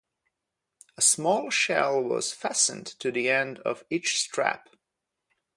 [0.97, 4.67] A small shell was fastened to the end of each strap.